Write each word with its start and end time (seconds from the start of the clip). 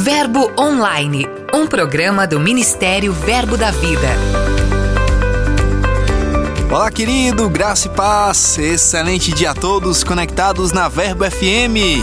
Verbo 0.00 0.52
Online, 0.56 1.26
um 1.52 1.66
programa 1.66 2.24
do 2.24 2.38
Ministério 2.38 3.12
Verbo 3.12 3.56
da 3.56 3.72
Vida. 3.72 4.08
Olá, 6.70 6.88
querido, 6.88 7.50
graça 7.50 7.88
e 7.88 7.90
paz. 7.90 8.58
Excelente 8.58 9.32
dia 9.32 9.50
a 9.50 9.54
todos 9.54 10.04
conectados 10.04 10.70
na 10.70 10.88
Verbo 10.88 11.24
FM. 11.28 11.98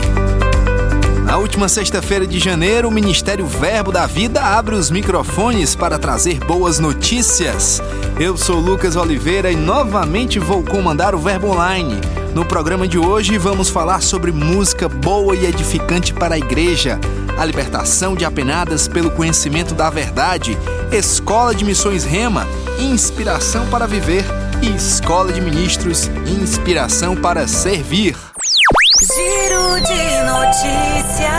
Na 1.24 1.38
última 1.38 1.70
sexta-feira 1.70 2.28
de 2.28 2.38
janeiro, 2.38 2.90
o 2.90 2.92
Ministério 2.92 3.48
Verbo 3.48 3.94
da 3.94 4.06
Vida 4.06 4.42
abre 4.42 4.76
os 4.76 4.92
microfones 4.92 5.74
para 5.74 5.98
trazer 5.98 6.40
boas 6.40 6.80
notícias. 6.80 7.82
Eu 8.20 8.36
sou 8.36 8.60
Lucas 8.60 8.98
Oliveira 8.98 9.50
e 9.50 9.56
novamente 9.56 10.38
vou 10.38 10.64
comandar 10.64 11.16
o 11.16 11.20
Verbo 11.20 11.48
Online. 11.48 12.02
No 12.34 12.44
programa 12.44 12.90
de 12.90 12.98
hoje 13.00 13.38
vamos 13.38 13.70
falar 13.70 14.02
sobre 14.02 14.34
música 14.34 14.90
boa 14.90 15.34
e 15.34 15.46
edificante 15.46 16.14
para 16.14 16.36
a 16.36 16.38
igreja 16.38 17.00
a 17.38 17.46
libertação 17.46 18.16
de 18.16 18.26
apenadas 18.26 18.88
pelo 18.88 19.12
conhecimento 19.12 19.74
da 19.74 19.90
verdade, 19.90 20.58
Escola 20.92 21.54
de 21.54 21.66
Missões 21.66 22.04
Rema, 22.04 22.48
inspiração 22.80 23.68
para 23.68 23.86
viver 23.86 24.26
e 24.62 24.76
Escola 24.76 25.34
de 25.34 25.42
Ministros, 25.42 26.10
inspiração 26.26 27.16
para 27.16 27.48
servir. 27.48 28.16
Giro 29.02 29.82
de 29.82 30.22
notícias. 30.24 31.36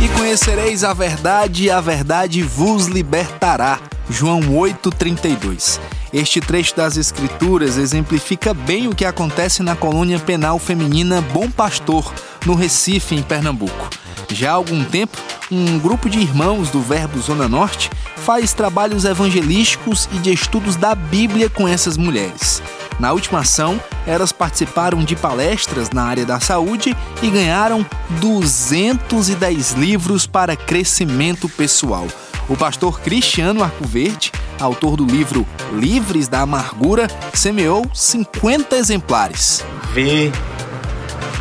E 0.00 0.08
conhecereis 0.18 0.82
a 0.82 0.92
verdade, 0.92 1.64
e 1.64 1.70
a 1.70 1.80
verdade 1.80 2.42
vos 2.42 2.86
libertará. 2.86 3.78
João 4.10 4.40
8:32. 4.40 5.80
Este 6.12 6.42
trecho 6.42 6.76
das 6.76 6.98
Escrituras 6.98 7.78
exemplifica 7.78 8.52
bem 8.52 8.86
o 8.86 8.94
que 8.94 9.06
acontece 9.06 9.62
na 9.62 9.74
colônia 9.74 10.18
penal 10.18 10.58
feminina 10.58 11.22
Bom 11.22 11.50
Pastor, 11.50 12.12
no 12.44 12.54
Recife, 12.54 13.14
em 13.14 13.22
Pernambuco. 13.22 13.88
Já 14.30 14.50
há 14.50 14.54
algum 14.54 14.84
tempo, 14.84 15.16
um 15.50 15.78
grupo 15.78 16.10
de 16.10 16.18
irmãos 16.18 16.68
do 16.68 16.82
Verbo 16.82 17.18
Zona 17.18 17.48
Norte 17.48 17.90
faz 18.16 18.52
trabalhos 18.52 19.06
evangelísticos 19.06 20.06
e 20.12 20.18
de 20.18 20.34
estudos 20.34 20.76
da 20.76 20.94
Bíblia 20.94 21.48
com 21.48 21.66
essas 21.66 21.96
mulheres. 21.96 22.62
Na 23.00 23.12
última 23.12 23.40
ação, 23.40 23.80
elas 24.06 24.32
participaram 24.32 25.02
de 25.02 25.16
palestras 25.16 25.90
na 25.90 26.04
área 26.04 26.26
da 26.26 26.38
saúde 26.38 26.94
e 27.22 27.30
ganharam 27.30 27.86
210 28.20 29.72
livros 29.72 30.26
para 30.26 30.54
crescimento 30.56 31.48
pessoal. 31.48 32.06
O 32.48 32.56
pastor 32.56 33.00
Cristiano 33.00 33.62
Arcoverde 33.62 34.32
autor 34.62 34.96
do 34.96 35.04
livro 35.04 35.46
Livres 35.72 36.28
da 36.28 36.40
Amargura, 36.40 37.08
semeou 37.34 37.84
50 37.92 38.76
exemplares. 38.76 39.64
Ver 39.92 40.32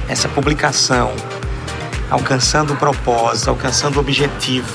essa 0.08 0.28
publicação 0.28 1.14
alcançando 2.10 2.74
o 2.74 2.78
propósito, 2.78 3.50
alcançando 3.50 3.98
o 3.98 4.00
objetivo, 4.00 4.68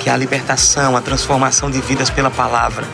que 0.00 0.08
é 0.08 0.12
a 0.12 0.16
libertação, 0.16 0.96
a 0.96 1.00
transformação 1.00 1.70
de 1.70 1.80
vidas 1.80 2.10
pela 2.10 2.30
palavra. 2.30 2.86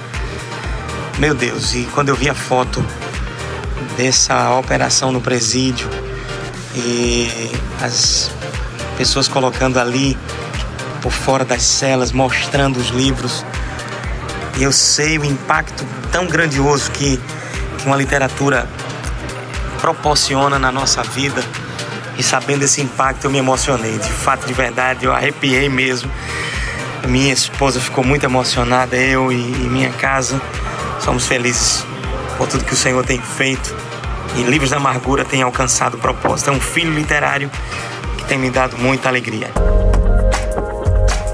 Meu 1.19 1.34
Deus, 1.34 1.75
e 1.75 1.84
quando 1.95 2.09
eu 2.09 2.17
vi 2.17 2.28
a 2.28 2.34
foto 2.34 2.84
dessa 3.97 4.50
operação 4.55 5.12
no 5.12 5.20
presídio 5.20 5.89
e 6.75 7.28
as 7.81 8.31
pessoas 8.97 9.28
colocando 9.28 9.78
ali 9.78 10.17
por 11.03 11.12
fora 11.12 11.45
das 11.45 11.62
celas, 11.62 12.12
mostrando 12.12 12.78
os 12.78 12.89
livros, 12.89 13.45
e 14.56 14.62
eu 14.62 14.72
sei 14.72 15.19
o 15.19 15.25
impacto 15.25 15.84
tão 16.11 16.27
grandioso 16.27 16.91
que, 16.91 17.19
que 17.78 17.86
uma 17.86 17.97
literatura 17.97 18.69
proporciona 19.81 20.59
na 20.59 20.70
nossa 20.70 21.03
vida. 21.03 21.42
E 22.17 22.22
sabendo 22.22 22.62
esse 22.62 22.81
impacto, 22.81 23.25
eu 23.25 23.31
me 23.31 23.39
emocionei. 23.39 23.98
De 23.98 24.11
fato, 24.11 24.47
de 24.47 24.53
verdade, 24.53 25.06
eu 25.06 25.12
arrepiei 25.12 25.69
mesmo. 25.69 26.11
Minha 27.09 27.32
esposa 27.32 27.81
ficou 27.81 28.04
muito 28.04 28.25
emocionada, 28.25 28.94
eu 28.97 29.32
e, 29.32 29.37
e 29.37 29.69
minha 29.69 29.91
casa. 29.91 30.41
Somos 31.00 31.27
felizes 31.27 31.84
por 32.37 32.47
tudo 32.47 32.65
que 32.65 32.75
o 32.75 32.77
Senhor 32.77 33.04
tem 33.04 33.21
feito. 33.21 33.75
E 34.37 34.43
Livros 34.43 34.71
da 34.71 34.77
Amargura 34.77 35.25
tem 35.25 35.43
alcançado 35.43 35.97
o 35.97 35.98
propósito. 35.98 36.50
É 36.50 36.53
um 36.53 36.60
filho 36.60 36.93
literário 36.93 37.50
que 38.19 38.25
tem 38.25 38.38
me 38.38 38.50
dado 38.50 38.78
muita 38.78 39.09
alegria. 39.09 39.50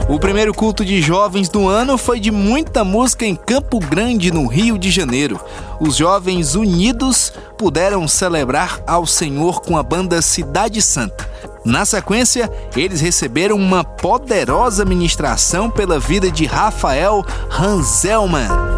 O 0.08 0.18
primeiro 0.18 0.54
culto 0.54 0.86
de 0.86 1.02
jovens 1.02 1.50
do 1.50 1.68
ano 1.68 1.98
foi 1.98 2.18
de 2.18 2.30
muita 2.30 2.82
música 2.82 3.26
em 3.26 3.36
Campo 3.36 3.78
Grande, 3.78 4.32
no 4.32 4.46
Rio 4.46 4.78
de 4.78 4.90
Janeiro. 4.90 5.38
Os 5.78 5.96
jovens 5.96 6.54
unidos 6.54 7.30
puderam 7.58 8.08
celebrar 8.08 8.80
ao 8.86 9.04
Senhor 9.04 9.60
com 9.60 9.76
a 9.76 9.82
banda 9.82 10.22
Cidade 10.22 10.80
Santa. 10.80 11.28
Na 11.62 11.84
sequência, 11.84 12.50
eles 12.74 13.02
receberam 13.02 13.56
uma 13.56 13.84
poderosa 13.84 14.82
ministração 14.82 15.68
pela 15.68 15.98
vida 15.98 16.30
de 16.30 16.46
Rafael 16.46 17.22
Hanselman. 17.50 18.77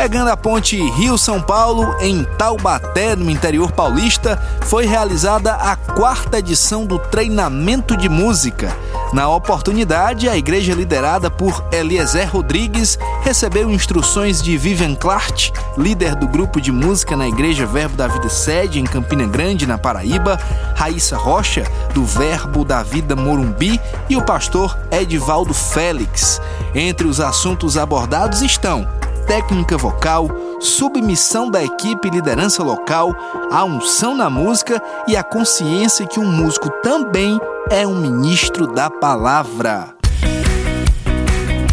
Pegando 0.00 0.30
a 0.30 0.36
ponte 0.36 0.80
Rio-São 0.92 1.42
Paulo, 1.42 1.92
em 2.00 2.22
Taubaté, 2.22 3.16
no 3.16 3.28
interior 3.28 3.72
paulista, 3.72 4.40
foi 4.62 4.86
realizada 4.86 5.54
a 5.54 5.74
quarta 5.74 6.38
edição 6.38 6.86
do 6.86 7.00
treinamento 7.00 7.96
de 7.96 8.08
música. 8.08 8.74
Na 9.12 9.28
oportunidade, 9.28 10.28
a 10.28 10.36
igreja 10.36 10.72
liderada 10.72 11.28
por 11.28 11.64
Eliezer 11.72 12.30
Rodrigues 12.30 12.96
recebeu 13.22 13.72
instruções 13.72 14.40
de 14.40 14.56
Vivian 14.56 14.94
Clark, 14.94 15.52
líder 15.76 16.14
do 16.14 16.28
grupo 16.28 16.60
de 16.60 16.70
música 16.70 17.16
na 17.16 17.26
Igreja 17.26 17.66
Verbo 17.66 17.96
da 17.96 18.06
Vida 18.06 18.28
Sede, 18.28 18.78
em 18.78 18.84
Campina 18.84 19.26
Grande, 19.26 19.66
na 19.66 19.78
Paraíba, 19.78 20.38
Raíssa 20.76 21.16
Rocha, 21.16 21.64
do 21.92 22.04
Verbo 22.04 22.64
da 22.64 22.84
Vida 22.84 23.16
Morumbi, 23.16 23.80
e 24.08 24.16
o 24.16 24.22
pastor 24.22 24.78
Edivaldo 24.92 25.52
Félix. 25.52 26.40
Entre 26.72 27.08
os 27.08 27.20
assuntos 27.20 27.76
abordados 27.76 28.42
estão 28.42 28.86
técnica 29.28 29.76
vocal, 29.76 30.26
submissão 30.58 31.50
da 31.50 31.62
equipe 31.62 32.08
e 32.08 32.10
liderança 32.10 32.62
local, 32.62 33.14
a 33.52 33.62
unção 33.62 34.16
na 34.16 34.30
música 34.30 34.82
e 35.06 35.14
a 35.14 35.22
consciência 35.22 36.06
que 36.06 36.18
um 36.18 36.32
músico 36.32 36.70
também 36.82 37.38
é 37.70 37.86
um 37.86 37.94
ministro 37.94 38.66
da 38.66 38.88
palavra. 38.88 39.94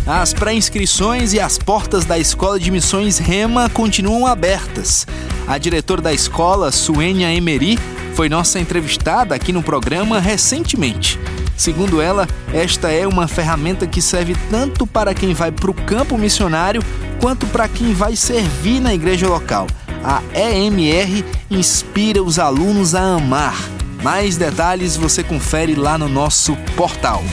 As 0.05 0.33
pré-inscrições 0.33 1.33
e 1.33 1.39
as 1.39 1.57
portas 1.57 2.03
da 2.03 2.19
Escola 2.19 2.59
de 2.59 2.69
Missões 2.69 3.17
Rema 3.17 3.69
continuam 3.69 4.27
abertas. 4.27 5.07
A 5.47 5.57
diretora 5.57 6.01
da 6.01 6.13
escola, 6.13 6.73
Suênia 6.73 7.33
Emery, 7.33 7.79
foi 8.13 8.27
nossa 8.27 8.59
entrevistada 8.59 9.33
aqui 9.33 9.53
no 9.53 9.63
programa 9.63 10.19
recentemente. 10.19 11.17
Segundo 11.55 12.01
ela, 12.01 12.27
esta 12.53 12.91
é 12.91 13.07
uma 13.07 13.29
ferramenta 13.29 13.87
que 13.87 14.01
serve 14.01 14.35
tanto 14.51 14.85
para 14.85 15.13
quem 15.13 15.33
vai 15.33 15.53
para 15.53 15.71
o 15.71 15.73
campo 15.73 16.17
missionário 16.17 16.83
quanto 17.25 17.47
para 17.47 17.67
quem 17.67 17.91
vai 17.91 18.15
servir 18.15 18.79
na 18.79 18.93
igreja 18.93 19.27
local. 19.27 19.65
A 20.03 20.21
EMR 20.39 21.25
inspira 21.49 22.21
os 22.21 22.37
alunos 22.37 22.93
a 22.93 23.15
amar. 23.15 23.57
Mais 24.03 24.37
detalhes 24.37 24.95
você 24.95 25.23
confere 25.23 25.73
lá 25.73 25.97
no 25.97 26.07
nosso 26.07 26.55
portal. 26.75 27.23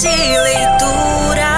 De 0.00 0.08
leitura. 0.08 1.53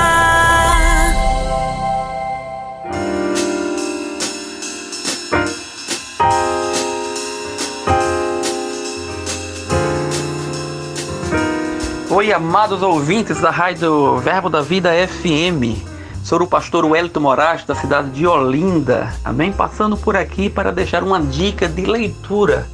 Amados 12.32 12.82
ouvintes 12.82 13.40
da 13.40 13.50
Rádio 13.50 14.18
Verbo 14.18 14.50
da 14.50 14.60
Vida 14.60 14.90
FM. 15.06 15.78
Sou 16.24 16.42
o 16.42 16.46
pastor 16.46 16.84
Wellington 16.84 17.20
Moraes, 17.20 17.64
da 17.64 17.74
cidade 17.74 18.10
de 18.10 18.26
Olinda. 18.26 19.14
Amém? 19.24 19.52
Passando 19.52 19.96
por 19.96 20.16
aqui 20.16 20.50
para 20.50 20.72
deixar 20.72 21.04
uma 21.04 21.20
dica 21.20 21.68
de 21.68 21.86
leitura 21.86 22.66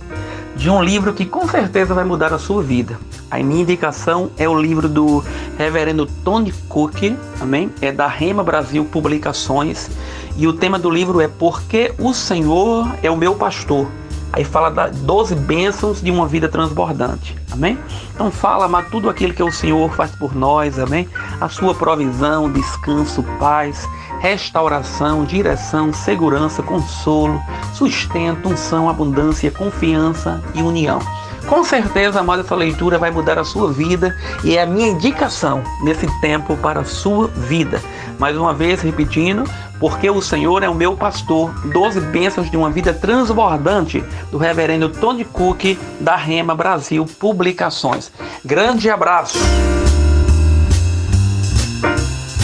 de 0.57 0.71
um 0.71 0.83
livro 0.83 1.13
que 1.13 1.27
com 1.27 1.47
certeza 1.47 1.93
vai 1.93 2.05
mudar 2.05 2.33
a 2.33 2.39
sua 2.39 2.63
vida. 2.63 2.99
A 3.31 3.39
minha 3.39 3.63
indicação 3.63 4.31
é 4.39 4.49
o 4.49 4.59
livro 4.59 4.89
do 4.89 5.23
reverendo 5.59 6.07
Tony 6.25 6.53
Cook, 6.69 7.15
amém? 7.41 7.71
É 7.81 7.93
da 7.93 8.07
Rema 8.07 8.43
Brasil 8.43 8.85
Publicações. 8.85 9.91
E 10.37 10.47
o 10.47 10.53
tema 10.53 10.79
do 10.79 10.89
livro 10.89 11.21
é 11.21 11.29
Porque 11.29 11.93
o 11.99 12.15
Senhor 12.15 12.91
é 13.03 13.11
o 13.11 13.17
meu 13.17 13.35
pastor. 13.35 13.87
Aí 14.33 14.45
fala 14.45 14.71
das 14.71 14.97
12 14.97 15.35
bênçãos 15.35 16.01
de 16.01 16.11
uma 16.11 16.27
vida 16.27 16.49
transbordante. 16.49 17.37
Amém? 17.51 17.79
Então 18.15 18.31
fala, 18.31 18.67
mas 18.67 18.89
tudo 18.89 19.11
aquilo 19.11 19.35
que 19.35 19.43
o 19.43 19.53
Senhor 19.53 19.93
faz 19.93 20.11
por 20.13 20.35
nós, 20.35 20.79
amém? 20.79 21.07
A 21.39 21.49
sua 21.51 21.75
provisão, 21.75 22.51
descanso, 22.51 23.23
paz, 23.39 23.87
restauração, 24.21 25.25
direção, 25.25 25.93
segurança, 25.93 26.63
consolo, 26.63 27.39
sustento, 27.75 28.49
unção, 28.49 28.89
abundância, 28.89 29.51
confiança 29.51 30.43
e 30.55 30.63
união. 30.63 30.99
Com 31.47 31.65
certeza, 31.65 32.21
amada, 32.21 32.43
essa 32.43 32.55
leitura 32.55 32.99
vai 32.99 33.11
mudar 33.11 33.39
a 33.39 33.45
sua 33.45 33.73
vida 33.73 34.17
e 34.45 34.57
é 34.57 34.63
a 34.63 34.67
minha 34.67 34.89
indicação 34.89 35.63
nesse 35.83 36.07
tempo 36.21 36.57
para 36.57 36.81
a 36.81 36.85
sua 36.85 37.29
vida. 37.29 37.83
Mais 38.19 38.37
uma 38.37 38.55
vez, 38.55 38.81
repetindo, 38.81 39.45
porque 39.81 40.09
o 40.09 40.23
Senhor 40.23 40.63
é 40.63 40.69
o 40.69 40.75
meu 40.75 40.97
pastor. 40.97 41.53
Doze 41.73 42.01
bênçãos 42.01 42.51
de 42.51 42.57
uma 42.57 42.71
vida 42.71 42.95
transbordante 42.95 44.03
do 44.31 44.39
reverendo 44.39 44.89
Tony 44.89 45.25
Cook 45.25 45.77
da 45.99 46.15
Rema 46.15 46.55
Brasil 46.55 47.05
Publicações. 47.19 48.13
Grande 48.45 48.89
abraço. 48.89 49.39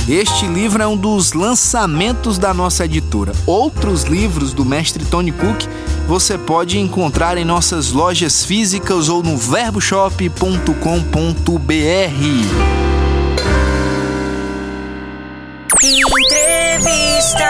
Este 0.09 0.47
livro 0.47 0.83
é 0.83 0.87
um 0.87 0.97
dos 0.97 1.35
lançamentos 1.35 2.39
da 2.39 2.55
nossa 2.55 2.87
editora. 2.87 3.31
Outros 3.47 4.05
livros 4.05 4.55
do 4.55 4.65
mestre 4.65 5.05
Tony 5.05 5.31
Cook 5.31 5.69
você 6.09 6.39
pode 6.39 6.79
encontrar 6.79 7.37
em 7.37 7.45
nossas 7.45 7.93
lojas 7.93 8.43
físicas 8.43 9.11
ou 9.11 9.23
no 9.23 9.37
verboshop.com.br. 9.37 10.73
Entrevista. 15.85 17.45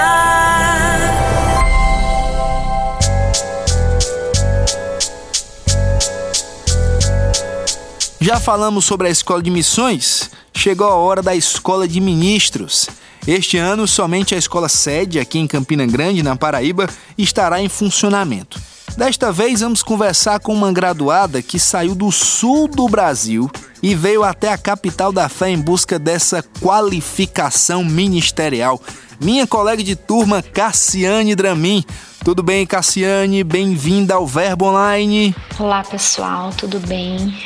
Já 8.21 8.41
falamos 8.41 8.85
sobre 8.85 9.07
a 9.07 9.11
escola 9.11 9.41
de 9.41 9.53
missões? 9.53 10.33
Chegou 10.53 10.89
a 10.89 10.95
hora 10.97 11.23
da 11.23 11.37
escola 11.37 11.87
de 11.87 12.01
ministros. 12.01 12.89
Este 13.29 13.59
ano, 13.59 13.87
somente 13.87 14.35
a 14.35 14.39
escola 14.39 14.71
sede, 14.71 15.21
aqui 15.21 15.39
em 15.39 15.47
Campina 15.47 15.85
Grande, 15.85 16.23
na 16.23 16.35
Paraíba, 16.35 16.89
estará 17.19 17.61
em 17.61 17.69
funcionamento. 17.69 18.59
Desta 18.97 19.31
vez, 19.31 19.61
vamos 19.61 19.83
conversar 19.83 20.41
com 20.41 20.55
uma 20.55 20.73
graduada 20.73 21.43
que 21.43 21.59
saiu 21.59 21.95
do 21.95 22.11
sul 22.11 22.67
do 22.67 22.89
Brasil 22.89 23.51
e 23.83 23.95
veio 23.95 24.25
até 24.25 24.51
a 24.51 24.57
capital 24.57 25.13
da 25.13 25.29
fé 25.29 25.51
em 25.51 25.61
busca 25.61 25.99
dessa 25.99 26.43
qualificação 26.59 27.85
ministerial. 27.85 28.81
Minha 29.21 29.47
colega 29.47 29.85
de 29.85 29.95
turma, 29.95 30.41
Cassiane 30.41 31.35
Dramin. 31.35 31.85
Tudo 32.25 32.43
bem, 32.43 32.65
Cassiane? 32.67 33.45
Bem-vinda 33.45 34.15
ao 34.15 34.27
Verbo 34.27 34.71
Online. 34.71 35.37
Olá, 35.59 35.83
pessoal, 35.85 36.51
tudo 36.57 36.81
bem? 36.81 37.37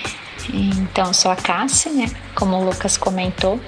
Então, 0.53 1.13
sou 1.13 1.31
a 1.31 1.37
Cássia, 1.37 1.93
né? 1.93 2.11
Como 2.35 2.57
o 2.57 2.65
Lucas 2.65 2.97
comentou. 2.97 3.61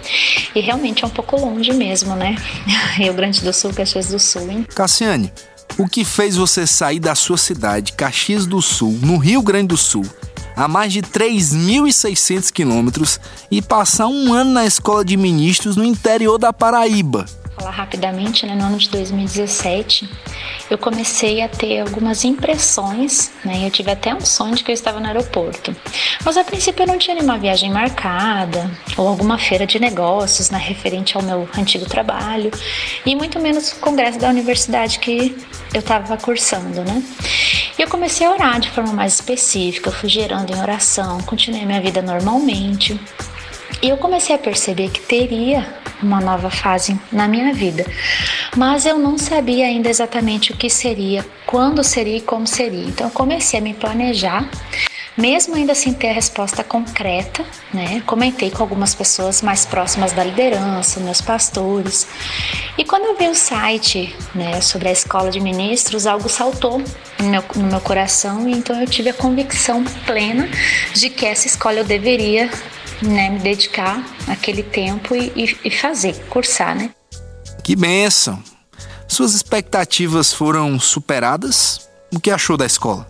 E 0.55 0.61
realmente 0.61 1.05
é 1.05 1.07
um 1.07 1.11
pouco 1.11 1.37
longe 1.37 1.73
mesmo, 1.73 2.15
né? 2.17 2.37
Rio 2.97 3.15
Grande 3.15 3.43
do 3.43 3.53
Sul, 3.53 3.73
Caxias 3.73 4.09
do 4.09 4.19
Sul, 4.19 4.51
hein? 4.51 4.67
Cassiane, 4.75 5.33
o 5.79 5.89
que 5.89 6.05
fez 6.05 6.37
você 6.37 6.67
sair 6.67 7.01
da 7.01 7.15
sua 7.15 7.37
cidade, 7.37 7.93
Caxias 7.93 8.47
do 8.47 8.63
Sul, 8.63 8.99
no 9.03 9.17
Rio 9.19 9.43
Grande 9.43 9.69
do 9.69 9.77
Sul, 9.77 10.05
a 10.57 10.69
mais 10.69 10.93
de 10.93 11.03
3.600 11.03 12.53
quilômetros 12.53 13.21
e 13.51 13.61
passar 13.61 14.07
um 14.07 14.33
ano 14.33 14.53
na 14.53 14.65
escola 14.65 15.05
de 15.05 15.17
ministros 15.17 15.77
no 15.77 15.85
interior 15.85 16.39
da 16.39 16.53
Paraíba? 16.53 17.27
Falar 17.57 17.71
rapidamente, 17.71 18.45
né, 18.47 18.55
no 18.55 18.65
ano 18.65 18.79
de 18.79 18.89
2017, 18.89 20.09
eu 20.69 20.77
comecei 20.77 21.41
a 21.41 21.49
ter 21.49 21.81
algumas 21.81 22.25
impressões, 22.25 23.31
né, 23.45 23.65
eu 23.65 23.71
tive 23.71 23.91
até 23.91 24.15
um 24.15 24.21
sonho 24.21 24.55
de 24.55 24.65
que 24.65 24.71
eu 24.71 24.75
estava 24.75 24.99
no 24.99 25.07
aeroporto. 25.07 25.75
Mas 26.25 26.37
a 26.37 26.45
princípio 26.45 26.83
eu 26.83 26.87
não 26.87 26.99
tinha 26.99 27.15
nenhuma 27.15 27.39
viagem 27.39 27.71
marcada, 27.71 28.71
ou 28.97 29.07
alguma 29.07 29.39
feira 29.39 29.67
de 29.67 29.79
negócios, 29.79 30.51
né, 30.51 30.59
referente 30.59 31.17
ao 31.17 31.23
meu 31.23 31.49
antigo 31.57 31.87
trabalho, 31.87 32.51
e 33.07 33.15
muito 33.15 33.39
menos 33.39 33.73
o 33.73 33.77
congresso 33.77 34.19
da 34.19 34.29
universidade 34.29 34.99
que 34.99 35.37
eu 35.73 35.81
estava 35.81 36.17
cursando, 36.17 36.83
né. 36.83 37.03
E 37.79 37.83
eu 37.83 37.89
comecei 37.89 38.27
a 38.27 38.31
orar 38.31 38.61
de 38.61 38.71
forma 38.71 38.93
mais 38.93 39.15
específica, 39.15 39.89
eu 39.89 39.93
fui 39.93 40.09
gerando 40.09 40.53
em 40.53 40.61
oração, 40.61 41.21
continuei 41.23 41.65
minha 41.65 41.81
vida 41.81 42.03
normalmente, 42.03 42.99
e 43.85 43.91
eu 43.91 43.99
comecei 43.99 44.35
a 44.35 44.39
perceber 44.39 44.89
que 44.89 45.01
teria 45.01 45.67
uma 46.03 46.19
nova 46.19 46.49
fase 46.49 46.99
na 47.13 47.29
minha 47.29 47.53
vida, 47.53 47.85
mas 48.57 48.87
eu 48.87 48.99
não 48.99 49.19
sabia 49.19 49.67
ainda 49.67 49.91
exatamente 49.91 50.53
o 50.53 50.57
que 50.57 50.71
seria, 50.71 51.23
quando 51.45 51.85
seria 51.85 52.17
e 52.17 52.21
como 52.23 52.47
seria. 52.47 52.87
Então 52.87 53.09
eu 53.09 53.11
comecei 53.11 53.61
a 53.61 53.63
me 53.63 53.75
planejar 53.75 54.49
mesmo 55.17 55.55
ainda 55.55 55.75
sem 55.75 55.93
ter 55.93 56.09
a 56.09 56.13
resposta 56.13 56.65
concreta, 56.65 57.45
né? 57.73 58.03
Comentei 58.07 58.51
com 58.51 58.63
algumas 58.63 58.95
pessoas 58.95 59.43
mais 59.43 59.65
próximas 59.65 60.13
da 60.13 60.25
liderança, 60.25 60.99
meus 60.99 61.21
pastores. 61.21 62.07
E 62.77 62.85
quando 62.85 63.05
eu 63.05 63.17
vi 63.17 63.29
o 63.29 63.35
site, 63.35 64.17
né, 64.35 64.61
sobre 64.61 64.89
a 64.89 64.93
escola 64.93 65.31
de 65.31 65.41
ministros, 65.41 66.07
algo 66.07 66.29
saltou 66.29 66.83
no 67.19 67.29
meu, 67.29 67.45
no 67.55 67.65
meu 67.65 67.81
coração 67.81 68.49
e 68.49 68.53
então 68.53 68.81
eu 68.81 68.87
tive 68.89 69.11
a 69.11 69.15
convicção 69.15 69.85
plena 70.07 70.49
de 70.95 71.09
que 71.11 71.27
essa 71.27 71.47
escola 71.47 71.77
eu 71.77 71.85
deveria 71.85 72.51
né, 73.03 73.31
me 73.31 73.39
dedicar 73.39 74.05
aquele 74.29 74.63
tempo 74.63 75.15
e, 75.15 75.57
e 75.65 75.71
fazer, 75.71 76.15
cursar, 76.29 76.77
né? 76.77 76.91
Que 77.63 77.75
benção! 77.75 78.43
Suas 79.09 79.35
expectativas 79.35 80.33
foram 80.33 80.79
superadas? 80.79 81.89
O 82.13 82.21
que 82.21 82.31
achou 82.31 82.57
da 82.57 82.67
escola? 82.67 83.09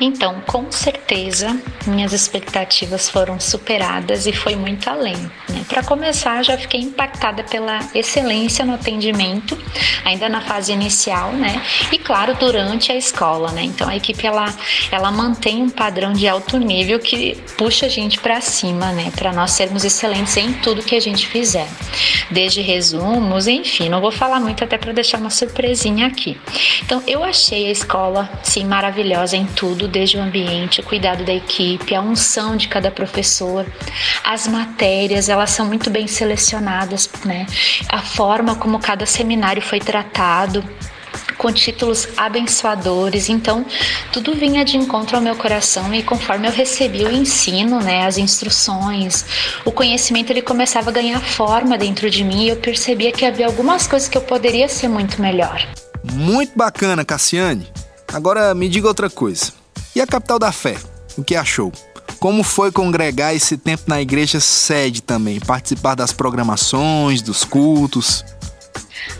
Então, 0.00 0.40
com 0.46 0.70
certeza, 0.70 1.60
minhas 1.86 2.12
expectativas 2.12 3.08
foram 3.08 3.38
superadas 3.38 4.26
e 4.26 4.32
foi 4.32 4.56
muito 4.56 4.88
além. 4.88 5.16
Né? 5.48 5.64
Para 5.68 5.82
começar, 5.82 6.42
já 6.42 6.56
fiquei 6.56 6.80
impactada 6.80 7.42
pela 7.44 7.80
excelência 7.94 8.64
no 8.64 8.74
atendimento, 8.74 9.58
ainda 10.04 10.28
na 10.28 10.40
fase 10.40 10.72
inicial, 10.72 11.32
né? 11.32 11.62
E 11.92 11.98
claro, 11.98 12.34
durante 12.34 12.90
a 12.92 12.96
escola, 12.96 13.52
né? 13.52 13.62
Então, 13.62 13.88
a 13.88 13.96
equipe 13.96 14.26
ela, 14.26 14.46
ela 14.90 15.10
mantém 15.10 15.62
um 15.62 15.70
padrão 15.70 16.12
de 16.12 16.26
alto 16.26 16.58
nível 16.58 16.98
que 16.98 17.36
puxa 17.56 17.86
a 17.86 17.88
gente 17.88 18.18
para 18.18 18.40
cima, 18.40 18.92
né? 18.92 19.12
Para 19.14 19.32
nós 19.32 19.52
sermos 19.52 19.84
excelentes 19.84 20.36
em 20.36 20.52
tudo 20.54 20.82
que 20.82 20.96
a 20.96 21.00
gente 21.00 21.26
fizer, 21.26 21.68
desde 22.30 22.60
resumos, 22.60 23.46
enfim. 23.46 23.88
Não 23.88 24.00
vou 24.00 24.10
falar 24.12 24.40
muito 24.40 24.64
até 24.64 24.78
para 24.78 24.92
deixar 24.92 25.18
uma 25.18 25.30
surpresinha 25.30 26.06
aqui. 26.06 26.40
Então, 26.82 27.02
eu 27.06 27.22
achei 27.22 27.68
a 27.68 27.70
escola 27.70 28.30
sim 28.42 28.64
maravilhosa 28.64 29.36
em 29.36 29.46
tudo, 29.60 29.86
desde 29.86 30.16
o 30.16 30.22
ambiente, 30.22 30.80
o 30.80 30.82
cuidado 30.82 31.22
da 31.22 31.34
equipe, 31.34 31.94
a 31.94 32.00
unção 32.00 32.56
de 32.56 32.66
cada 32.66 32.90
professor, 32.90 33.66
as 34.24 34.48
matérias, 34.48 35.28
elas 35.28 35.50
são 35.50 35.66
muito 35.66 35.90
bem 35.90 36.06
selecionadas, 36.06 37.10
né? 37.26 37.46
A 37.90 38.00
forma 38.00 38.54
como 38.54 38.78
cada 38.78 39.04
seminário 39.04 39.60
foi 39.60 39.78
tratado, 39.78 40.64
com 41.36 41.52
títulos 41.52 42.08
abençoadores. 42.16 43.28
Então, 43.28 43.66
tudo 44.10 44.34
vinha 44.34 44.64
de 44.64 44.78
encontro 44.78 45.16
ao 45.16 45.22
meu 45.22 45.36
coração 45.36 45.92
e 45.92 46.02
conforme 46.02 46.48
eu 46.48 46.52
recebi 46.52 47.04
o 47.04 47.12
ensino, 47.12 47.80
né, 47.80 48.06
as 48.06 48.16
instruções, 48.16 49.26
o 49.64 49.70
conhecimento 49.70 50.30
ele 50.30 50.42
começava 50.42 50.88
a 50.88 50.92
ganhar 50.92 51.20
forma 51.20 51.76
dentro 51.76 52.08
de 52.08 52.24
mim 52.24 52.44
e 52.44 52.48
eu 52.48 52.56
percebia 52.56 53.12
que 53.12 53.26
havia 53.26 53.46
algumas 53.46 53.86
coisas 53.86 54.08
que 54.08 54.16
eu 54.16 54.22
poderia 54.22 54.68
ser 54.68 54.88
muito 54.88 55.20
melhor. 55.20 55.66
Muito 56.12 56.52
bacana, 56.56 57.04
Cassiane. 57.04 57.68
Agora 58.12 58.54
me 58.54 58.68
diga 58.68 58.88
outra 58.88 59.08
coisa. 59.08 59.52
E 59.94 60.00
a 60.00 60.06
capital 60.06 60.38
da 60.38 60.50
fé? 60.50 60.76
O 61.16 61.22
que 61.22 61.36
achou? 61.36 61.72
Como 62.18 62.42
foi 62.42 62.70
congregar 62.70 63.34
esse 63.34 63.56
tempo 63.56 63.84
na 63.86 64.00
igreja 64.00 64.40
sede 64.40 65.00
também? 65.02 65.40
Participar 65.40 65.94
das 65.94 66.12
programações, 66.12 67.22
dos 67.22 67.44
cultos? 67.44 68.24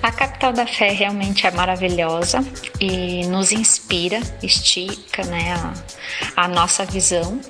A 0.02 0.11
capital 0.11 0.52
da 0.52 0.66
fé 0.66 0.92
realmente 0.92 1.47
é 1.47 1.50
maravilhosa 1.50 2.44
e 2.80 3.25
nos 3.26 3.52
inspira, 3.52 4.20
estica 4.42 5.25
né, 5.25 5.54
a, 5.54 6.44
a 6.44 6.49
nossa 6.49 6.85
visão. 6.85 7.40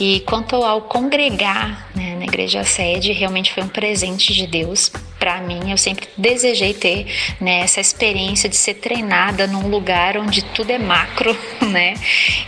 E 0.00 0.20
quanto 0.20 0.56
ao 0.56 0.82
congregar 0.82 1.88
né, 1.94 2.16
na 2.16 2.24
igreja 2.24 2.64
sede, 2.64 3.12
realmente 3.12 3.52
foi 3.52 3.62
um 3.62 3.68
presente 3.68 4.32
de 4.32 4.46
Deus 4.46 4.90
para 5.18 5.40
mim. 5.40 5.70
Eu 5.70 5.76
sempre 5.76 6.08
desejei 6.16 6.74
ter 6.74 7.06
né, 7.40 7.60
essa 7.60 7.80
experiência 7.80 8.48
de 8.48 8.56
ser 8.56 8.74
treinada 8.74 9.46
num 9.46 9.68
lugar 9.68 10.16
onde 10.16 10.44
tudo 10.44 10.70
é 10.70 10.78
macro, 10.78 11.36
né? 11.70 11.94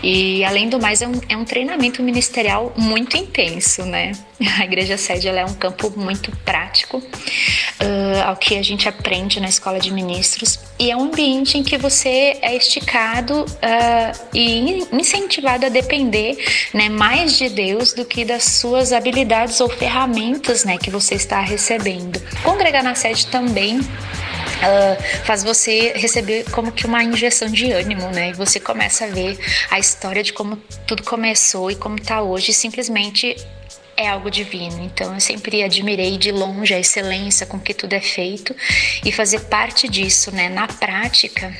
E 0.02 0.44
além 0.44 0.68
do 0.68 0.80
mais, 0.80 1.02
é 1.02 1.08
um, 1.08 1.20
é 1.28 1.36
um 1.36 1.44
treinamento 1.44 2.02
ministerial 2.02 2.72
muito 2.76 3.16
intenso, 3.16 3.84
né? 3.84 4.12
A 4.58 4.64
igreja 4.64 4.96
sede 4.96 5.28
é 5.28 5.44
um 5.44 5.54
campo 5.54 5.92
muito 5.96 6.30
prático 6.44 6.98
uh, 6.98 8.22
ao 8.24 8.36
que 8.36 8.56
a 8.56 8.62
gente 8.62 8.88
aprende 8.88 9.40
na 9.40 9.48
escola 9.48 9.80
de 9.80 9.92
ministros 9.92 10.60
e 10.78 10.92
é 10.92 10.96
um 10.96 11.04
ambiente 11.04 11.58
em 11.58 11.62
que 11.62 11.76
você 11.76 12.38
é 12.40 12.54
esticado 12.56 13.44
uh, 13.44 14.28
e 14.32 14.86
incentivado 14.92 15.66
a 15.66 15.68
depender 15.68 16.38
né, 16.72 16.88
mais 16.88 17.36
de 17.36 17.48
Deus 17.48 17.92
do 17.92 18.04
que 18.04 18.24
das 18.24 18.44
suas 18.44 18.92
habilidades 18.92 19.60
ou 19.60 19.68
ferramentas 19.68 20.64
né, 20.64 20.78
que 20.78 20.88
você 20.88 21.16
está 21.16 21.40
recebendo. 21.40 22.22
Congregar 22.58 22.82
na 22.82 22.96
sede 22.96 23.28
também 23.28 23.80
Uh, 24.58 25.24
faz 25.24 25.44
você 25.44 25.92
receber 25.94 26.44
como 26.50 26.72
que 26.72 26.84
uma 26.84 27.00
injeção 27.04 27.46
de 27.46 27.70
ânimo, 27.70 28.08
né? 28.10 28.30
E 28.30 28.32
você 28.32 28.58
começa 28.58 29.04
a 29.04 29.08
ver 29.08 29.38
a 29.70 29.78
história 29.78 30.20
de 30.20 30.32
como 30.32 30.56
tudo 30.84 31.04
começou 31.04 31.70
e 31.70 31.76
como 31.76 31.94
está 31.94 32.22
hoje, 32.22 32.52
simplesmente 32.52 33.36
é 33.96 34.08
algo 34.08 34.28
divino. 34.28 34.82
Então 34.82 35.14
eu 35.14 35.20
sempre 35.20 35.62
admirei 35.62 36.18
de 36.18 36.32
longe 36.32 36.74
a 36.74 36.80
excelência 36.80 37.46
com 37.46 37.60
que 37.60 37.72
tudo 37.72 37.92
é 37.92 38.00
feito 38.00 38.52
e 39.04 39.12
fazer 39.12 39.42
parte 39.42 39.88
disso, 39.88 40.32
né, 40.32 40.48
na 40.48 40.66
prática, 40.66 41.54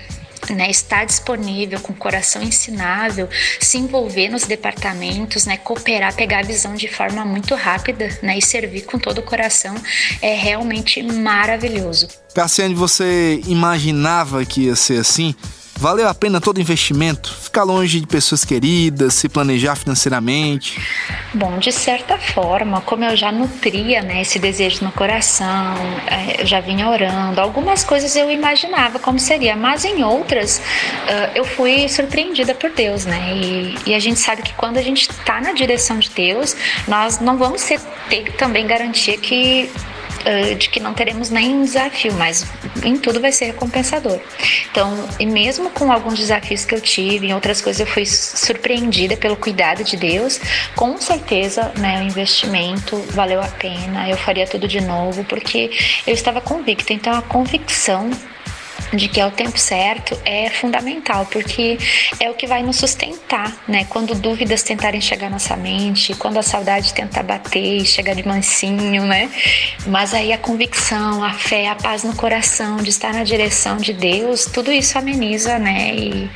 né, 0.53 0.71
estar 0.71 1.05
disponível, 1.05 1.81
com 1.81 1.93
o 1.93 1.97
coração 1.97 2.43
ensinável, 2.43 3.29
se 3.61 3.79
envolver 3.79 4.29
nos 4.29 4.45
departamentos, 4.45 5.47
né, 5.47 5.57
cooperar, 5.57 6.15
pegar 6.15 6.41
a 6.41 6.43
visão 6.43 6.75
de 6.75 6.89
forma 6.89 7.25
muito 7.25 7.55
rápida 7.55 8.09
né, 8.23 8.39
e 8.39 8.43
servir 8.43 8.83
com 8.83 8.99
todo 8.99 9.19
o 9.19 9.23
coração 9.23 9.75
é 10.21 10.35
realmente 10.35 11.03
maravilhoso. 11.03 12.09
Cassiane, 12.35 12.75
você 12.75 13.41
imaginava 13.47 14.45
que 14.45 14.63
ia 14.63 14.77
ser 14.77 15.01
assim? 15.01 15.35
Valeu 15.81 16.09
a 16.09 16.15
pena 16.15 16.41
todo 16.41 16.61
investimento? 16.61 17.33
Ficar 17.33 17.63
longe 17.63 18.01
de 18.01 18.07
pessoas 18.09 18.45
queridas, 18.45 19.15
se 19.15 19.29
planejar 19.29 19.77
financeiramente? 19.77 20.77
Bom, 21.33 21.57
de 21.57 21.71
certa 21.71 22.19
forma, 22.19 22.81
como 22.81 23.05
eu 23.05 23.17
já 23.17 23.31
nutria 23.31 24.03
né, 24.03 24.23
esse 24.23 24.41
desejo 24.41 24.85
no 24.85 24.91
coração, 24.91 25.77
é, 26.09 26.43
eu 26.43 26.47
já 26.47 26.59
vinha 26.59 26.89
orando, 26.89 27.41
algumas 27.41 27.85
coisas 27.85 28.17
eu 28.17 28.29
imaginava 28.29 28.99
como 28.99 29.21
seria, 29.21 29.55
mas 29.55 29.85
em 29.85 30.03
outras 30.03 30.59
uh, 30.59 31.31
eu 31.37 31.45
fui 31.45 31.89
surpreendida 31.89 32.57
por 32.57 32.71
Deus, 32.71 33.07
né? 33.07 33.37
E, 33.37 33.91
e, 33.91 33.95
a 33.95 34.01
gente 34.01 34.19
sabe 34.19 34.43
que 34.43 34.55
quando 34.55 34.79
a 34.79 34.83
gente 34.83 35.09
está 35.09 35.41
na 35.41 35.53
direção 35.53 36.01
de 36.01 36.11
Deus, 36.11 36.57
nós 36.89 37.21
não 37.21 37.39
vamos 37.39 37.63
ter, 37.63 38.33
também 38.33 38.67
garantia 38.67 39.17
que 39.17 39.71
uh, 40.27 40.55
de 40.57 40.69
que 40.69 40.81
não 40.81 40.93
teremos 40.93 41.31
nenhum 41.31 41.63
desafio, 41.63 42.13
mas 42.15 42.45
em 42.85 42.97
tudo 42.99 43.21
vai 43.21 43.33
ser 43.33 43.47
recompensador. 43.47 44.21
Então, 44.71 45.09
e 45.19 45.27
mesmo 45.27 45.71
com 45.71 45.91
alguns 45.91 46.19
desafios 46.19 46.65
que 46.65 46.75
eu 46.75 46.81
tive, 46.81 47.29
em 47.29 47.35
outras 47.35 47.61
coisas 47.61 47.81
eu 47.81 47.87
fui 47.87 48.07
surpreendida 48.07 49.17
pelo 49.17 49.37
cuidado 49.37 49.85
de 49.85 49.97
Deus, 49.97 50.41
com 50.75 50.97
certeza, 50.99 51.73
né, 51.79 52.01
o 52.01 52.03
investimento 52.03 52.97
valeu 53.11 53.41
a 53.41 53.49
pena, 53.49 54.09
eu 54.09 54.17
faria 54.17 54.47
tudo 54.47 54.67
de 54.69 54.81
novo, 54.81 55.25
porque 55.25 55.71
eu 56.07 56.15
estava 56.15 56.41
convicta. 56.41 56.93
Então, 56.93 57.13
a 57.17 57.23
convicção 57.23 58.11
de 58.93 59.09
que 59.09 59.21
é 59.21 59.27
o 59.27 59.31
tempo 59.31 59.59
certo 59.59 60.19
é 60.25 60.49
fundamental, 60.51 61.27
porque 61.27 61.79
é 62.21 62.31
o 62.31 62.35
que 62.35 62.47
vai 62.47 62.63
nos 62.63 62.77
sustentar, 62.77 63.55
né? 63.67 63.85
Quando 63.89 64.15
dúvidas 64.15 64.63
tentarem 64.63 65.01
chegar 65.01 65.27
à 65.27 65.31
nossa 65.31 65.57
mente, 65.57 66.15
quando 66.15 66.39
a 66.39 66.43
saudade 66.43 66.95
tentar 66.95 67.23
bater 67.23 67.83
e 67.83 67.85
chegar 67.85 68.15
de 68.15 68.27
mansinho, 68.27 69.05
né? 69.05 69.31
Mas 69.87 70.15
aí 70.15 70.33
a 70.33 70.39
convicção, 70.39 71.23
a 71.23 71.33
fé, 71.33 71.69
a 71.69 71.75
paz 71.75 72.05
no 72.05 72.15
coração, 72.15 72.79
de 72.79 72.91
estar 72.91 73.13
na 73.13 73.25
direção 73.25 73.77
de 73.77 73.93
Deus, 73.93 74.47
tudo 74.47 74.73
isso 74.73 74.99
ameniza, 74.99 75.59
né? 75.59 75.95
E, 75.95 76.31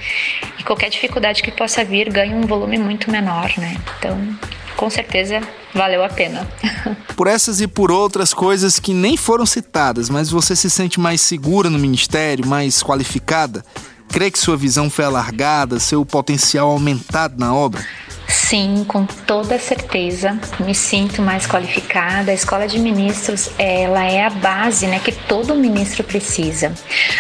e 0.59 0.65
qualquer 0.65 0.91
dificuldade 0.91 1.43
que 1.43 1.51
possa 1.51 1.85
vir 1.85 2.11
ganha 2.11 2.37
um 2.37 2.43
volume 2.43 2.79
muito 2.79 3.11
menor, 3.11 3.51
né? 3.57 3.77
Então, 3.99 4.39
com 4.77 4.91
certeza 4.91 5.41
valeu 5.75 6.05
a 6.05 6.09
pena. 6.09 6.49
por 7.17 7.27
essas 7.27 7.61
e 7.61 7.67
por 7.67 7.91
outras 7.91 8.33
coisas 8.35 8.79
que 8.79 8.93
nem 8.93 9.17
foram 9.17 9.47
citadas, 9.47 10.09
mas 10.09 10.31
você 10.31 10.55
se 10.55 10.71
sente 10.71 10.99
mais 11.01 11.21
segura 11.21 11.71
no 11.71 11.79
ministério, 11.79 12.47
mais 12.47 12.83
qualificada? 12.83 13.65
Crê 14.09 14.31
que 14.31 14.39
sua 14.39 14.57
visão 14.57 14.91
foi 14.91 15.07
alargada, 15.07 15.81
seu 15.81 16.05
potencial 16.05 16.71
aumentado 16.71 17.39
na 17.39 17.55
obra? 17.55 17.83
Sim, 18.33 18.85
com 18.89 19.05
toda 19.05 19.59
certeza. 19.59 20.39
Me 20.59 20.75
sinto 20.75 21.21
mais 21.21 21.47
qualificada. 21.47 22.31
A 22.31 22.35
escola 22.35 22.67
de 22.67 22.79
ministros, 22.79 23.51
ela 23.59 24.05
é 24.05 24.25
a 24.25 24.31
base, 24.31 24.87
né, 24.87 24.99
que 24.99 25.13
todo 25.13 25.55
ministro 25.55 26.03
precisa. 26.03 26.73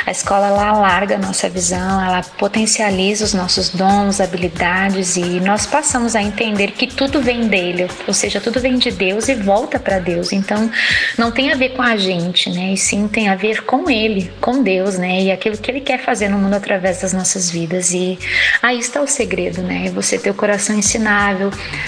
A 0.06 0.10
escola 0.10 0.46
ela 0.46 0.68
alarga 0.68 1.16
a 1.16 1.18
nossa 1.18 1.50
visão, 1.50 2.02
ela 2.02 2.22
potencializa 2.22 3.26
os 3.26 3.34
nossos 3.34 3.68
dons, 3.68 4.22
habilidades 4.22 5.16
e 5.16 5.38
nós 5.40 5.66
passamos 5.66 6.16
a 6.16 6.22
entender 6.22 6.70
que 6.72 6.86
tudo 6.86 7.20
vem 7.20 7.46
dele, 7.46 7.88
ou 8.06 8.14
seja, 8.14 8.40
tudo 8.40 8.58
vem 8.58 8.78
de 8.78 8.90
Deus 8.90 9.28
e 9.28 9.34
volta 9.34 9.78
para 9.78 9.98
Deus. 9.98 10.32
Então, 10.32 10.70
não 11.18 11.30
tem 11.30 11.52
a 11.52 11.56
ver 11.56 11.70
com 11.70 11.82
a 11.82 11.94
gente, 11.94 12.48
né? 12.48 12.72
E 12.72 12.76
sim 12.78 13.06
tem 13.06 13.28
a 13.28 13.34
ver 13.34 13.64
com 13.64 13.90
ele, 13.90 14.32
com 14.40 14.62
Deus, 14.62 14.96
né? 14.96 15.22
E 15.22 15.30
aquilo 15.30 15.58
que 15.58 15.70
ele 15.70 15.80
quer 15.80 16.02
fazer 16.02 16.30
no 16.30 16.38
mundo 16.38 16.54
através 16.54 17.02
das 17.02 17.12
nossas 17.12 17.50
vidas. 17.50 17.92
E 17.92 18.18
aí 18.62 18.78
está 18.78 19.02
o 19.02 19.06
segredo, 19.06 19.60
né? 19.60 19.90
Você 19.94 20.18
ter 20.18 20.30
o 20.30 20.34
coração 20.34 20.74
ensinado 20.76 21.01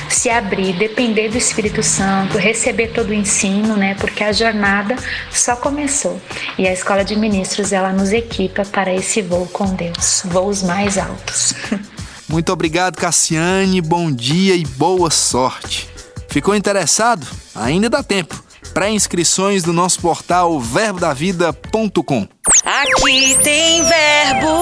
se 0.09 0.31
abrir, 0.31 0.75
depender 0.75 1.29
do 1.29 1.39
Espírito 1.39 1.83
Santo, 1.83 2.39
receber 2.39 2.89
todo 2.89 3.11
o 3.11 3.15
ensino, 3.15 3.77
né? 3.77 3.95
Porque 3.95 4.25
a 4.25 4.33
jornada 4.33 4.97
só 5.31 5.57
começou. 5.57 6.21
E 6.59 6.67
a 6.67 6.73
escola 6.73 7.05
de 7.05 7.17
ministros 7.17 7.73
ela 7.73 7.93
nos 7.93 8.13
equipa 8.13 8.65
para 8.65 8.93
esse 8.95 9.23
voo 9.23 9.47
com 9.47 9.75
Deus, 9.75 10.23
voos 10.25 10.63
mais 10.63 10.99
altos. 10.99 11.55
Muito 12.29 12.53
obrigado, 12.53 12.97
Cassiane. 12.97 13.81
Bom 13.81 14.11
dia 14.11 14.55
e 14.55 14.65
boa 14.65 15.11
sorte. 15.11 15.89
Ficou 16.29 16.55
interessado? 16.55 17.27
Ainda 17.55 17.89
dá 17.89 18.03
tempo. 18.03 18.43
Pré-inscrições 18.73 19.63
do 19.63 19.73
nosso 19.73 20.01
portal 20.01 20.59
verbodavida.com. 20.59 22.27
Aqui 22.65 23.37
tem 23.43 23.85
verbo. 23.85 24.53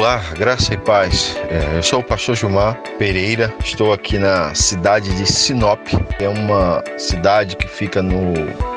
Olá, 0.00 0.16
graça 0.32 0.72
e 0.72 0.78
paz. 0.78 1.36
É, 1.50 1.76
eu 1.76 1.82
sou 1.82 2.00
o 2.00 2.02
pastor 2.02 2.34
Gilmar 2.34 2.74
Pereira, 2.98 3.52
estou 3.62 3.92
aqui 3.92 4.18
na 4.18 4.54
cidade 4.54 5.14
de 5.14 5.30
Sinop, 5.30 5.88
é 6.18 6.26
uma 6.26 6.82
cidade 6.96 7.54
que 7.54 7.68
fica 7.68 8.00
no 8.00 8.32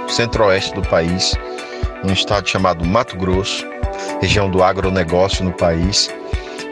centro-oeste 0.10 0.74
do 0.74 0.82
país, 0.82 1.34
num 2.03 2.12
estado 2.12 2.50
chamado 2.50 2.84
Mato 2.84 3.15
Grosso, 3.15 3.65
região 4.20 4.51
do 4.51 4.62
agronegócio 4.62 5.46
no 5.46 5.53
país. 5.53 6.13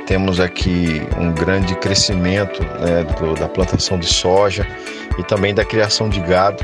Temos 0.06 0.38
aqui 0.38 1.02
um 1.18 1.32
grande 1.32 1.74
crescimento 1.76 2.62
né, 2.62 3.06
do, 3.06 3.34
da 3.36 3.48
plantação 3.48 3.98
de 3.98 4.06
soja 4.06 4.68
e 5.18 5.24
também 5.24 5.54
da 5.54 5.64
criação 5.64 6.10
de 6.10 6.20
gado. 6.20 6.62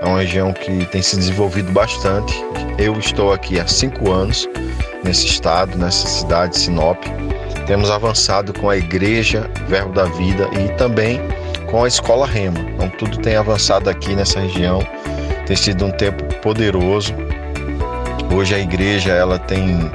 É 0.00 0.06
uma 0.06 0.20
região 0.20 0.52
que 0.52 0.86
tem 0.86 1.02
se 1.02 1.14
desenvolvido 1.16 1.70
bastante. 1.72 2.34
Eu 2.78 2.98
estou 2.98 3.34
aqui 3.34 3.60
há 3.60 3.66
cinco 3.66 4.10
anos 4.10 4.48
nesse 5.04 5.26
estado, 5.26 5.76
nessa 5.76 6.06
cidade, 6.06 6.58
Sinop. 6.58 6.96
Temos 7.66 7.90
avançado 7.90 8.52
com 8.54 8.70
a 8.70 8.78
Igreja 8.78 9.50
Verbo 9.68 9.92
da 9.92 10.04
Vida 10.04 10.48
e 10.58 10.74
também 10.76 11.20
com 11.70 11.84
a 11.84 11.88
Escola 11.88 12.26
Rema. 12.26 12.58
Então 12.60 12.88
tudo 12.88 13.18
tem 13.18 13.36
avançado 13.36 13.90
aqui 13.90 14.16
nessa 14.16 14.40
região. 14.40 14.80
Tem 15.46 15.54
sido 15.54 15.84
um 15.84 15.90
tempo 15.90 16.24
poderoso. 16.36 17.14
Hoje 18.34 18.54
a 18.54 18.58
igreja 18.58 19.12
ela 19.12 19.38
tem 19.38 19.90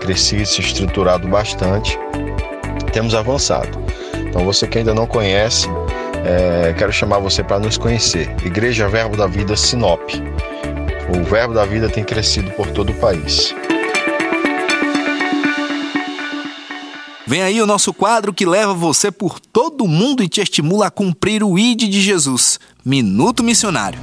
crescido, 0.00 0.46
se 0.46 0.60
estruturado 0.60 1.26
bastante. 1.26 1.98
Temos 2.92 3.12
avançado. 3.12 3.76
Então 4.28 4.44
você 4.44 4.68
que 4.68 4.78
ainda 4.78 4.94
não 4.94 5.06
conhece, 5.06 5.68
é, 6.24 6.72
quero 6.72 6.92
chamar 6.92 7.18
você 7.18 7.42
para 7.42 7.58
nos 7.58 7.76
conhecer. 7.76 8.34
Igreja 8.44 8.88
Verbo 8.88 9.16
da 9.16 9.26
Vida 9.26 9.56
Sinop. 9.56 10.00
O 11.08 11.22
Verbo 11.24 11.54
da 11.54 11.64
Vida 11.64 11.88
tem 11.88 12.04
crescido 12.04 12.50
por 12.52 12.66
todo 12.70 12.90
o 12.90 12.94
país. 12.94 13.54
Vem 17.26 17.42
aí 17.42 17.60
o 17.60 17.66
nosso 17.66 17.92
quadro 17.92 18.32
que 18.32 18.46
leva 18.46 18.72
você 18.72 19.10
por 19.10 19.38
todo 19.38 19.84
o 19.84 19.88
mundo 19.88 20.22
e 20.22 20.28
te 20.28 20.40
estimula 20.40 20.86
a 20.86 20.90
cumprir 20.90 21.44
o 21.44 21.58
ID 21.58 21.80
de 21.80 22.00
Jesus. 22.00 22.58
Minuto 22.84 23.44
Missionário. 23.44 24.00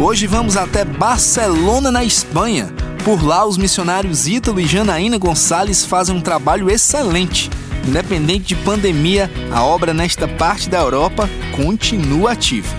Hoje 0.00 0.26
vamos 0.26 0.56
até 0.56 0.84
Barcelona, 0.84 1.90
na 1.90 2.02
Espanha. 2.02 2.68
Por 3.04 3.22
lá, 3.22 3.44
os 3.44 3.58
missionários 3.58 4.26
Ítalo 4.26 4.58
e 4.58 4.66
Janaína 4.66 5.18
Gonçalves 5.18 5.84
fazem 5.84 6.16
um 6.16 6.22
trabalho 6.22 6.70
excelente. 6.70 7.50
Independente 7.86 8.46
de 8.46 8.56
pandemia, 8.56 9.30
a 9.52 9.62
obra 9.62 9.92
nesta 9.92 10.26
parte 10.26 10.70
da 10.70 10.78
Europa 10.78 11.28
continua 11.54 12.32
ativa. 12.32 12.74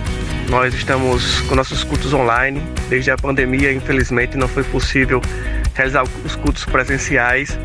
Nós 0.50 0.74
estamos 0.74 1.41
com 1.41 1.53
nossos 1.53 1.84
cultos 1.84 2.12
online. 2.12 2.60
Desde 2.89 3.12
a 3.12 3.15
pandemia, 3.15 3.72
infelizmente, 3.72 4.36
não 4.36 4.48
foi 4.48 4.63
possível 4.63 5.22
realizar 5.75 6.03
os 6.25 6.36
cultos 6.36 6.65
presenciais. 6.65 7.55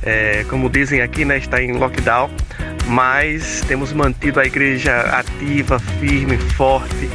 É, 0.00 0.46
como 0.48 0.70
dizem 0.70 1.00
aqui, 1.00 1.24
né, 1.24 1.38
está 1.38 1.60
em 1.60 1.72
lockdown, 1.72 2.30
mas 2.86 3.64
temos 3.66 3.92
mantido 3.92 4.38
a 4.38 4.44
igreja 4.44 4.96
ativa, 5.10 5.80
firme, 5.80 6.38
forte, 6.38 7.10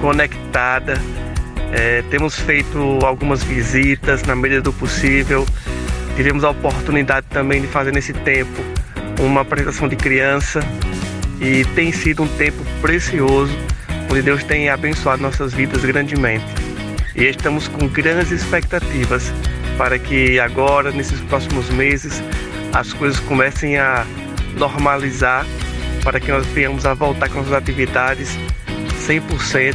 conectada. 0.00 1.02
É, 1.72 2.02
temos 2.10 2.38
feito 2.38 2.98
algumas 3.04 3.42
visitas 3.42 4.22
na 4.22 4.34
medida 4.34 4.62
do 4.62 4.72
possível. 4.72 5.46
Tivemos 6.16 6.44
a 6.44 6.50
oportunidade 6.50 7.26
também 7.28 7.60
de 7.60 7.66
fazer 7.66 7.92
nesse 7.92 8.12
tempo 8.12 8.62
uma 9.20 9.42
apresentação 9.42 9.88
de 9.88 9.96
criança 9.96 10.60
e 11.40 11.64
tem 11.74 11.92
sido 11.92 12.22
um 12.22 12.28
tempo 12.28 12.62
precioso 12.80 13.54
onde 14.10 14.22
Deus 14.22 14.44
tem 14.44 14.68
abençoado 14.68 15.22
nossas 15.22 15.52
vidas 15.52 15.84
grandemente. 15.84 16.44
E 17.14 17.24
estamos 17.24 17.68
com 17.68 17.88
grandes 17.88 18.30
expectativas 18.30 19.32
para 19.76 19.98
que 19.98 20.38
agora, 20.40 20.90
nesses 20.90 21.20
próximos 21.22 21.68
meses, 21.70 22.22
as 22.72 22.92
coisas 22.92 23.18
comecem 23.20 23.78
a 23.78 24.06
normalizar, 24.56 25.46
para 26.02 26.20
que 26.20 26.30
nós 26.30 26.46
venhamos 26.46 26.86
a 26.86 26.94
voltar 26.94 27.28
com 27.28 27.40
as 27.40 27.52
atividades 27.52 28.38
100% 29.06 29.74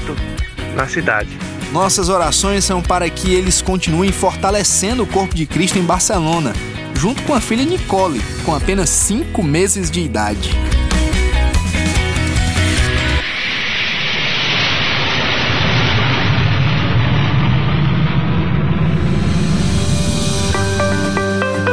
na 0.75 0.87
cidade. 0.87 1.50
Nossas 1.71 2.09
orações 2.09 2.65
são 2.65 2.81
para 2.81 3.09
que 3.09 3.33
eles 3.33 3.61
continuem 3.61 4.11
fortalecendo 4.11 5.03
o 5.03 5.07
corpo 5.07 5.33
de 5.33 5.45
Cristo 5.45 5.79
em 5.79 5.83
Barcelona, 5.83 6.51
junto 6.93 7.23
com 7.23 7.33
a 7.33 7.39
filha 7.39 7.63
Nicole, 7.63 8.21
com 8.43 8.53
apenas 8.53 8.89
cinco 8.89 9.41
meses 9.41 9.89
de 9.89 10.01
idade. 10.01 10.51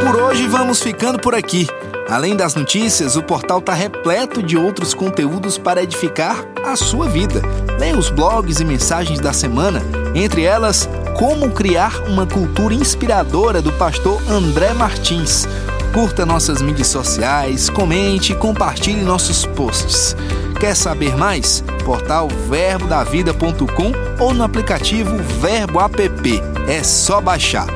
Por 0.04 0.14
hoje 0.22 0.46
vamos 0.46 0.80
ficando 0.80 1.18
por 1.18 1.34
aqui. 1.34 1.66
Além 2.08 2.36
das 2.36 2.54
notícias, 2.54 3.16
o 3.16 3.22
portal 3.22 3.58
está 3.58 3.74
repleto 3.74 4.44
de 4.44 4.56
outros 4.56 4.94
conteúdos 4.94 5.58
para 5.58 5.82
edificar 5.82 6.46
a 6.64 6.76
sua 6.76 7.08
vida. 7.08 7.42
Leia 7.78 7.96
os 7.96 8.10
blogs 8.10 8.58
e 8.58 8.64
mensagens 8.64 9.20
da 9.20 9.32
semana, 9.32 9.80
entre 10.14 10.42
elas, 10.42 10.88
Como 11.16 11.50
Criar 11.50 12.02
uma 12.08 12.26
Cultura 12.26 12.74
Inspiradora 12.74 13.62
do 13.62 13.72
pastor 13.72 14.20
André 14.28 14.72
Martins. 14.72 15.46
Curta 15.94 16.26
nossas 16.26 16.60
mídias 16.60 16.88
sociais, 16.88 17.70
comente 17.70 18.32
e 18.32 18.36
compartilhe 18.36 19.00
nossos 19.00 19.46
posts. 19.46 20.16
Quer 20.58 20.74
saber 20.74 21.16
mais? 21.16 21.62
Portal 21.84 22.28
verbodavida.com 22.48 23.92
ou 24.18 24.34
no 24.34 24.42
aplicativo 24.42 25.16
Verbo 25.40 25.80
App. 25.80 26.42
É 26.66 26.82
só 26.82 27.20
baixar. 27.20 27.66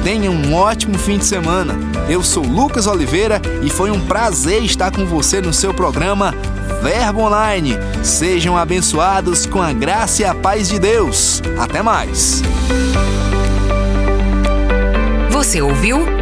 Tenha 0.02 0.30
um 0.30 0.54
ótimo 0.54 0.98
fim 0.98 1.18
de 1.18 1.24
semana. 1.24 1.74
Eu 2.08 2.22
sou 2.22 2.44
Lucas 2.44 2.86
Oliveira 2.86 3.40
e 3.62 3.70
foi 3.70 3.90
um 3.90 4.00
prazer 4.00 4.62
estar 4.62 4.90
com 4.90 5.06
você 5.06 5.40
no 5.40 5.52
seu 5.52 5.72
programa 5.72 6.34
Verbo 6.82 7.20
Online. 7.20 7.76
Sejam 8.02 8.56
abençoados 8.56 9.46
com 9.46 9.62
a 9.62 9.72
graça 9.72 10.22
e 10.22 10.24
a 10.24 10.34
paz 10.34 10.68
de 10.68 10.80
Deus. 10.80 11.40
Até 11.56 11.82
mais. 11.82 12.42
Você 15.30 15.62
ouviu 15.62 16.21